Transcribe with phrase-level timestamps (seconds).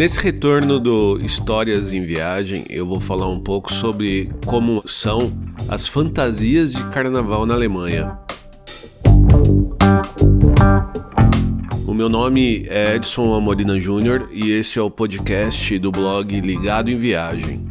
[0.00, 5.30] Nesse retorno do Histórias em Viagem, eu vou falar um pouco sobre como são
[5.68, 8.18] as fantasias de carnaval na Alemanha.
[11.86, 16.90] O meu nome é Edson Amorina Júnior e esse é o podcast do blog Ligado
[16.90, 17.70] em Viagem.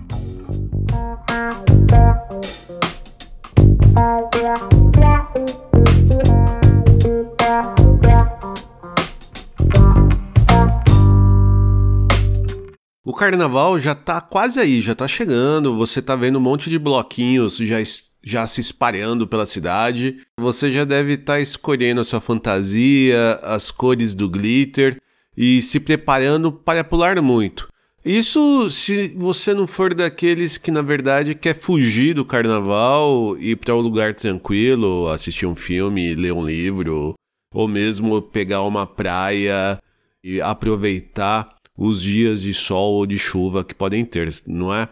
[13.19, 15.75] Carnaval já tá quase aí, já tá chegando.
[15.75, 17.75] Você tá vendo um monte de bloquinhos já,
[18.23, 20.21] já se espalhando pela cidade.
[20.39, 25.01] Você já deve estar tá escolhendo a sua fantasia, as cores do glitter
[25.35, 27.67] e se preparando para pular muito.
[28.05, 33.75] Isso se você não for daqueles que na verdade quer fugir do carnaval, ir para
[33.75, 37.15] um lugar tranquilo, assistir um filme, ler um livro,
[37.53, 39.77] ou mesmo pegar uma praia
[40.23, 44.89] e aproveitar os dias de sol ou de chuva que podem ter, não é?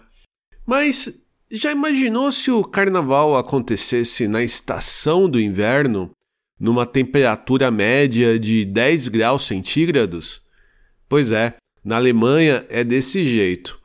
[0.66, 1.22] Mas
[1.52, 6.12] já imaginou se o carnaval acontecesse na estação do inverno,
[6.58, 10.42] numa temperatura média de 10 graus centígrados?
[11.10, 13.78] Pois é, na Alemanha é desse jeito.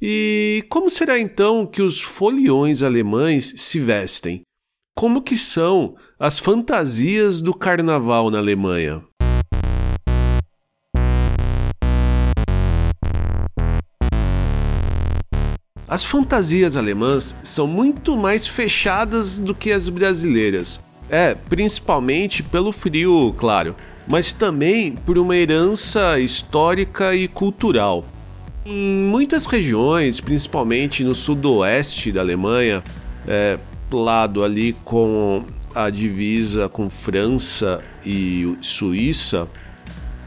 [0.00, 4.42] E como será então que os foliões alemães se vestem?
[4.94, 9.02] Como que são as fantasias do carnaval na Alemanha?
[15.90, 20.80] As fantasias alemãs são muito mais fechadas do que as brasileiras.
[21.10, 23.74] É, principalmente pelo frio, claro,
[24.06, 28.04] mas também por uma herança histórica e cultural.
[28.64, 32.84] Em muitas regiões, principalmente no sudoeste da Alemanha,
[33.26, 33.58] é,
[33.90, 35.42] lado ali com
[35.74, 39.48] a divisa com França e Suíça,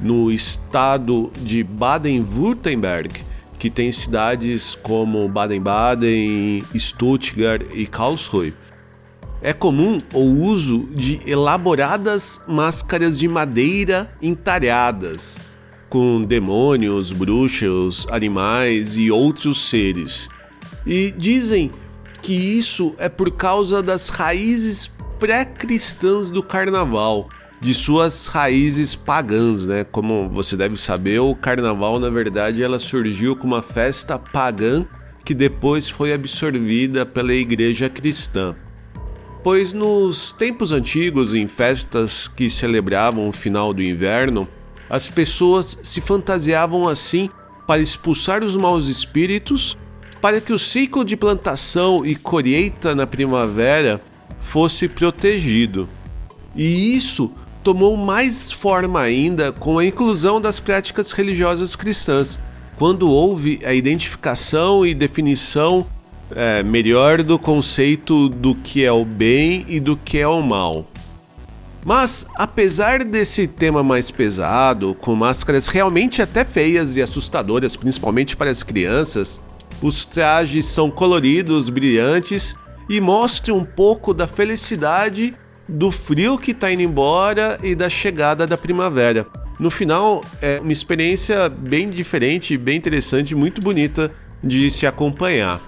[0.01, 3.31] no estado de Baden-Württemberg,
[3.63, 8.53] que tem cidades como Baden-Baden, Stuttgart e Karlsruhe.
[9.41, 15.39] É comum o uso de elaboradas máscaras de madeira entalhadas,
[15.87, 20.27] com demônios, bruxas, animais e outros seres.
[20.85, 21.71] E dizem
[22.21, 27.29] que isso é por causa das raízes pré-cristãs do carnaval,
[27.63, 29.85] de suas raízes pagãs, né?
[29.85, 34.85] Como você deve saber, o carnaval, na verdade, ela surgiu como uma festa pagã
[35.23, 38.53] que depois foi absorvida pela igreja cristã.
[39.41, 44.45] Pois nos tempos antigos, em festas que celebravam o final do inverno,
[44.89, 47.29] as pessoas se fantasiavam assim
[47.65, 49.77] para expulsar os maus espíritos,
[50.19, 54.01] para que o ciclo de plantação e colheita na primavera
[54.37, 55.87] fosse protegido.
[56.53, 57.31] E isso
[57.63, 62.39] tomou mais forma ainda com a inclusão das práticas religiosas cristãs,
[62.77, 65.85] quando houve a identificação e definição
[66.31, 70.85] é, melhor do conceito do que é o bem e do que é o mal.
[71.85, 78.49] Mas, apesar desse tema mais pesado, com máscaras realmente até feias e assustadoras, principalmente para
[78.49, 79.41] as crianças,
[79.81, 82.55] os trajes são coloridos, brilhantes
[82.89, 85.35] e mostram um pouco da felicidade
[85.73, 89.25] do frio que está indo embora e da chegada da primavera.
[89.59, 94.11] No final, é uma experiência bem diferente, bem interessante, muito bonita
[94.43, 95.59] de se acompanhar.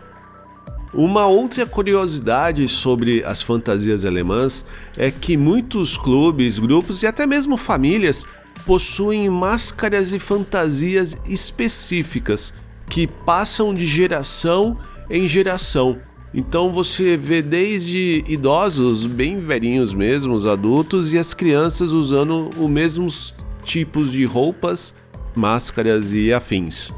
[0.94, 4.64] Uma outra curiosidade sobre as fantasias alemãs
[4.96, 8.26] é que muitos clubes, grupos e até mesmo famílias
[8.66, 12.54] possuem máscaras e fantasias específicas
[12.88, 14.78] que passam de geração
[15.10, 15.98] em geração.
[16.38, 22.70] Então você vê desde idosos, bem velhinhos mesmo, os adultos, e as crianças usando os
[22.70, 24.94] mesmos tipos de roupas,
[25.34, 26.92] máscaras e afins.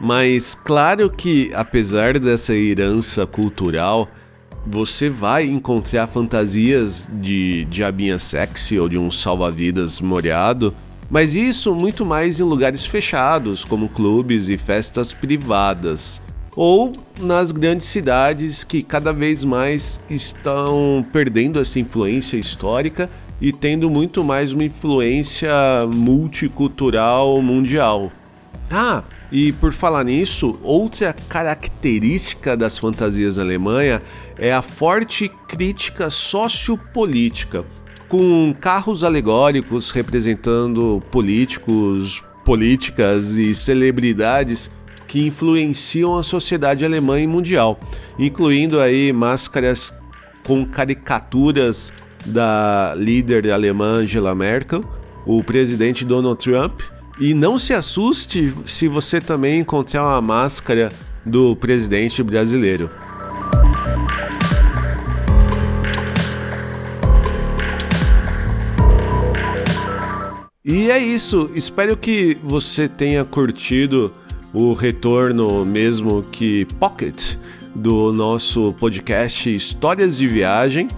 [0.00, 4.08] Mas claro que, apesar dessa herança cultural,
[4.66, 10.74] você vai encontrar fantasias de diabinha sexy ou de um salva-vidas molhado,
[11.10, 16.22] mas isso muito mais em lugares fechados, como clubes e festas privadas
[16.54, 23.08] ou nas grandes cidades que cada vez mais estão perdendo essa influência histórica
[23.40, 25.50] e tendo muito mais uma influência
[25.92, 28.12] multicultural mundial.
[28.70, 34.02] Ah, e por falar nisso, outra característica das fantasias na Alemanha
[34.38, 37.64] é a forte crítica sociopolítica,
[38.08, 44.70] com carros alegóricos representando políticos, políticas e celebridades
[45.12, 47.78] que influenciam a sociedade alemã e mundial,
[48.18, 49.92] incluindo aí máscaras
[50.42, 51.92] com caricaturas
[52.24, 54.82] da líder alemã Angela Merkel,
[55.26, 56.80] o presidente Donald Trump
[57.20, 60.90] E não se assuste se você também encontrar uma máscara
[61.26, 62.88] do presidente brasileiro.
[70.64, 71.50] E é isso.
[71.54, 74.10] Espero que você tenha curtido
[74.52, 77.36] o retorno mesmo que pocket
[77.74, 80.88] do nosso podcast Histórias de Viagem.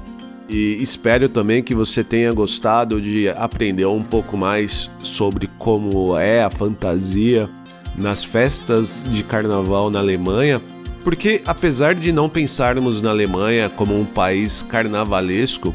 [0.49, 6.43] E espero também que você tenha gostado de aprender um pouco mais sobre como é
[6.43, 7.49] a fantasia
[7.97, 10.61] nas festas de carnaval na Alemanha,
[11.03, 15.75] porque apesar de não pensarmos na Alemanha como um país carnavalesco,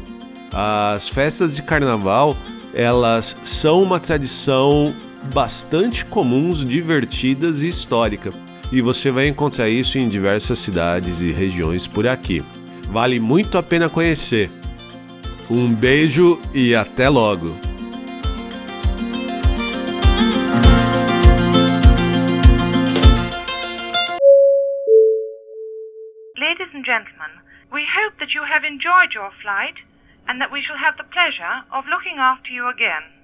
[0.52, 2.36] as festas de carnaval
[2.72, 4.94] elas são uma tradição
[5.32, 8.30] bastante comuns, divertidas e histórica.
[8.72, 12.42] E você vai encontrar isso em diversas cidades e regiões por aqui.
[12.84, 14.50] Vale muito a pena conhecer.
[15.50, 17.48] Um beijo e até logo!
[26.38, 27.30] Ladies and gentlemen,
[27.72, 29.74] we hope that you have enjoyed your flight
[30.28, 33.19] and that we shall have the pleasure of looking after you again.